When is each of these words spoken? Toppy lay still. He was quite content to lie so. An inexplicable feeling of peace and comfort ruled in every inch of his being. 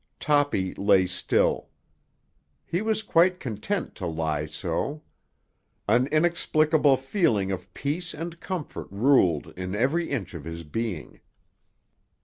Toppy 0.19 0.73
lay 0.73 1.05
still. 1.05 1.69
He 2.65 2.81
was 2.81 3.03
quite 3.03 3.39
content 3.39 3.93
to 3.97 4.07
lie 4.07 4.47
so. 4.47 5.03
An 5.87 6.07
inexplicable 6.07 6.97
feeling 6.97 7.51
of 7.51 7.71
peace 7.75 8.15
and 8.15 8.39
comfort 8.39 8.87
ruled 8.89 9.53
in 9.55 9.75
every 9.75 10.09
inch 10.09 10.33
of 10.33 10.43
his 10.43 10.63
being. 10.63 11.19